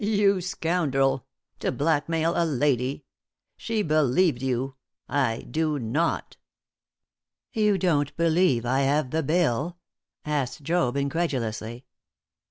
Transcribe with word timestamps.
You 0.03 0.41
scoundrel! 0.41 1.27
to 1.59 1.71
blackmail 1.71 2.33
a 2.35 2.41
lady! 2.43 3.05
She 3.55 3.83
believed 3.83 4.41
you 4.41 4.73
I 5.07 5.41
do 5.41 5.77
not. 5.77 6.37
"You 7.53 7.77
don't 7.77 8.17
believe 8.17 8.65
I 8.65 8.79
have 8.79 9.11
the 9.11 9.21
bill?" 9.21 9.77
asked 10.25 10.63
Job, 10.63 10.97
incredulously. 10.97 11.85